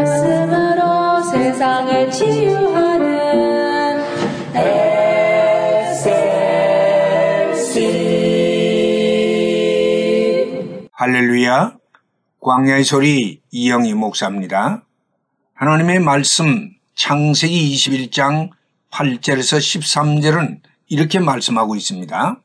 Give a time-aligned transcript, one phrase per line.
[0.00, 4.00] 말씀으로 세상을 치유하는
[7.42, 7.68] SLC
[10.92, 11.76] 할렐루야.
[12.40, 14.84] 광야의 소리 이영희 목사입니다.
[15.54, 18.50] 하나님의 말씀 창세기 21장
[18.90, 22.40] 8절에서 13절은 이렇게 말씀하고 있습니다.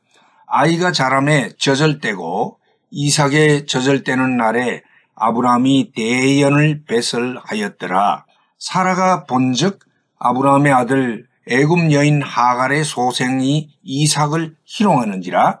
[0.46, 2.58] 아이가 자람에 젖을 때고
[2.90, 4.82] 이삭의 젖을 때는 날에
[5.16, 8.26] 아브라함이 대연을 배설하였더라.
[8.58, 9.80] 사라가 본즉
[10.18, 15.60] 아브라함의 아들 애굽 여인 하갈의 소생이 이삭을 희롱하는지라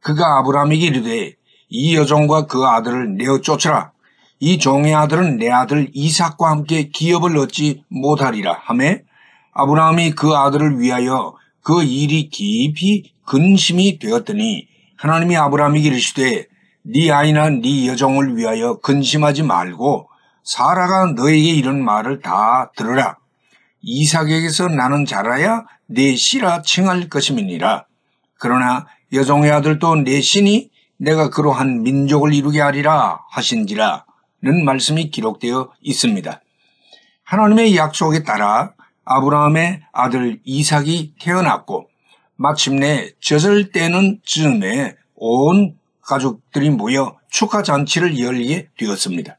[0.00, 1.34] 그가 아브라함에게 이르되
[1.68, 3.92] 이 여종과 그 아들을 내어 쫓으라.
[4.38, 9.02] 이 종의 아들은 내 아들 이삭과 함께 기업을 얻지 못하리라 하매
[9.52, 14.66] 아브라함이 그 아들을 위하여 그 일이 깊이 근심이 되었더니
[14.96, 16.46] 하나님이 아브라함에게 이르시되
[16.84, 20.08] 네 아이나 네 여종을 위하여 근심하지 말고
[20.42, 23.18] 사라가 너에게 이런 말을 다 들으라.
[23.82, 27.86] 이삭에게서 나는 자라야 내 씨라 칭할 것임이니라.
[28.38, 36.40] 그러나 여종의 아들도 내 신이 내가 그로 한 민족을 이루게 하리라 하신지라는 말씀이 기록되어 있습니다.
[37.24, 38.72] 하나님의 약속에 따라
[39.04, 41.88] 아브라함의 아들 이삭이 태어났고
[42.36, 49.36] 마침내 젖을 때는 즈음에 온 가족들이 모여 축하 잔치를 열게 되었습니다.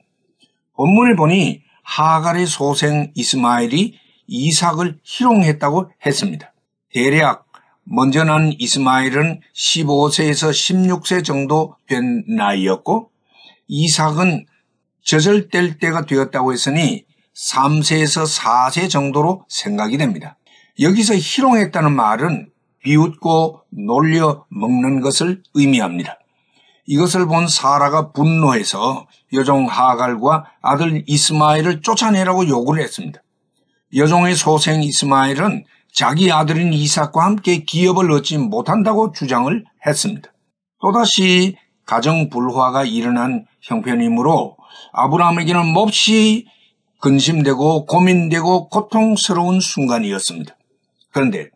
[0.75, 6.53] 본문에 보니 하갈의 소생 이스마엘이 이삭을 희롱했다고 했습니다.
[6.93, 7.45] 대략
[7.83, 13.11] 먼저 난 이스마엘은 15세에서 16세 정도 된 나이였고
[13.67, 14.45] 이삭은
[15.51, 17.05] 뗄 때가 되었다고 했으니
[17.35, 20.37] 3세에서 4세 정도로 생각이 됩니다.
[20.79, 22.49] 여기서 희롱했다는 말은
[22.83, 26.19] 비웃고 놀려 먹는 것을 의미합니다.
[26.85, 33.21] 이것을 본 사라가 분노해서 여종 하갈과 아들 이스마엘을 쫓아내라고 요구를 했습니다.
[33.95, 40.31] 여종의 소생 이스마엘은 자기 아들인 이삭과 함께 기업을 얻지 못한다고 주장을 했습니다.
[40.81, 41.55] 또다시
[41.85, 44.57] 가정 불화가 일어난 형편이므로
[44.91, 46.47] 아브라함에게는 몹시
[46.99, 50.55] 근심되고 고민되고 고통스러운 순간이었습니다.
[51.11, 51.49] 그런데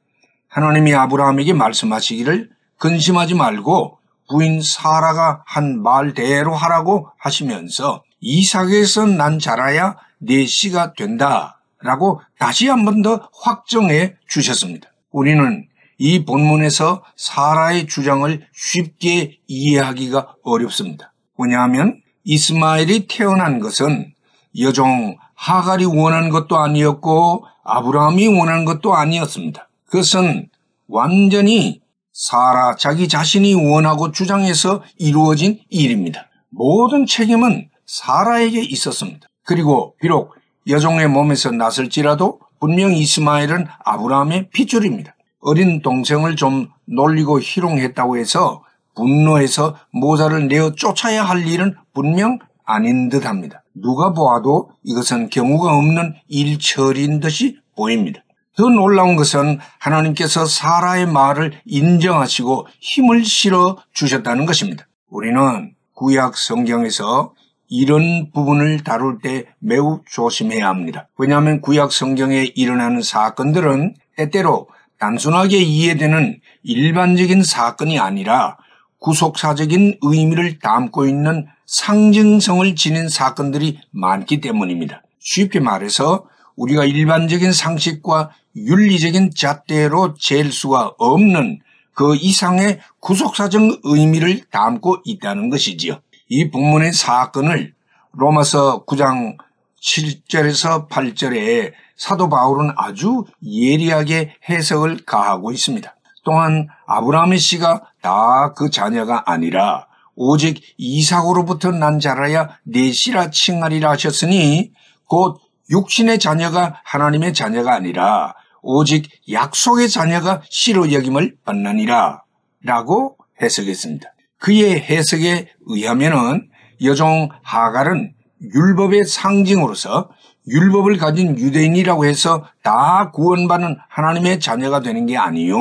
[0.49, 3.97] 하나님이 아브라함에게 말씀하시기를 근심하지 말고
[4.29, 12.85] 부인 사라가 한 말대로 하라고 하시면서 이삭에서 난 자라야 내 씨가 된다 라고 다시 한
[12.85, 14.89] 번 더 확정해 주셨습니다.
[15.11, 15.67] 우리는
[15.99, 21.13] 이 본문에서 사라의 주장을 쉽게 이해하기가 어렵습니다.
[21.37, 24.13] 왜냐하면 이스마엘이 태어난 것은
[24.59, 29.69] 여종 하갈이 원한 것도 아니었고 아브라함이 원한 것도 아니었습니다.
[29.85, 30.49] 그것은
[30.87, 31.81] 완전히
[32.17, 36.25] 사라 자기 자신이 원하고 주장해서 이루어진 일입니다.
[36.49, 39.27] 모든 책임은 사라에게 있었습니다.
[39.45, 40.33] 그리고 비록
[40.67, 45.15] 여종의 몸에서 났을지라도 분명 이스마엘은 아브라함의 핏줄입니다.
[45.41, 48.63] 어린 동생을 좀 놀리고 희롱했다고 해서
[48.95, 53.63] 분노해서 모자를 내어 쫓아야 할 일은 분명 아닌 듯 합니다.
[53.75, 58.23] 누가 보아도 이것은 경우가 없는 일처리인 듯이 보입니다.
[58.57, 64.87] 더 놀라운 것은 하나님께서 사라의 말을 인정하시고 힘을 실어 주셨다는 것입니다.
[65.09, 67.33] 우리는 구약 성경에서
[67.69, 71.07] 이런 부분을 다룰 때 매우 조심해야 합니다.
[71.17, 78.57] 왜냐하면 구약 성경에 일어나는 사건들은 때때로 단순하게 이해되는 일반적인 사건이 아니라
[78.99, 85.03] 구속사적인 의미를 담고 있는 상징성을 지닌 사건들이 많기 때문입니다.
[85.19, 86.25] 쉽게 말해서
[86.55, 88.31] 우리가 일반적인 상식과
[88.65, 91.59] 윤리적인 잣대로 잴 수가 없는
[91.93, 95.99] 그 이상의 구속사적 의미를 담고 있다는 것이지요.
[96.29, 97.73] 이 본문의 사건을
[98.13, 99.37] 로마서 9장
[99.81, 105.95] 7절에서 8절에 사도 바울은 아주 예리하게 해석을 가하고 있습니다.
[106.23, 114.71] 또한 아브라함의 씨가 다 그 자녀가 아니라 오직 이삭으로부터 난 자라야 내 씨라 칭하리라 하셨으니
[115.05, 115.39] 곧
[115.69, 122.23] 육신의 자녀가 하나님의 자녀가 아니라 오직 약속의 자녀가 씨로 여김을 받느니라
[122.63, 124.07] 라고 해석했습니다.
[124.39, 126.49] 그의 해석에 의하면은
[126.83, 130.09] 여종 하갈은 율법의 상징으로서
[130.47, 135.57] 율법을 가진 유대인이라고 해서 다 구원받는 하나님의 자녀가 되는 게 아니요.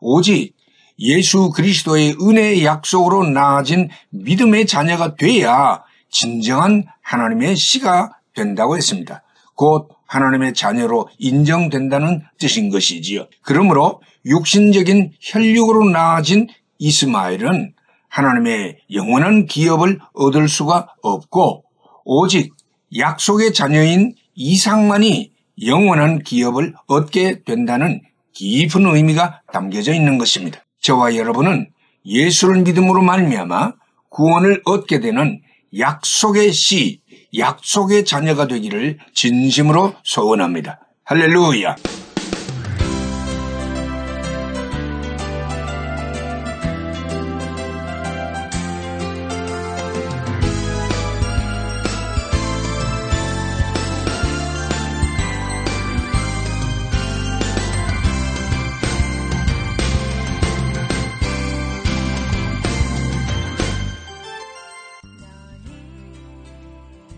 [0.00, 0.54] 오직
[0.98, 9.22] 예수 그리스도의 은혜의 약속으로 나아진 믿음의 자녀가 돼야 진정한 하나님의 씨가 된다고 했습니다.
[9.58, 13.26] 곧 하나님의 자녀로 인정된다는 뜻인 것이지요.
[13.42, 16.46] 그러므로 육신적인 혈육으로 나아진
[16.78, 17.74] 이스마엘은
[18.08, 21.64] 하나님의 영원한 기업을 얻을 수가 없고
[22.04, 22.54] 오직
[22.96, 25.32] 약속의 자녀인 이상만이
[25.66, 28.00] 영원한 기업을 얻게 된다는
[28.34, 30.64] 깊은 의미가 담겨져 있는 것입니다.
[30.80, 31.68] 저와 여러분은
[32.06, 33.72] 예수를 믿음으로 말미암아
[34.08, 35.42] 구원을 얻게 되는
[35.76, 37.00] 약속의 씨,
[37.36, 40.80] 약속의 자녀가 되기를 진심으로 소원합니다.
[41.04, 41.76] 할렐루야!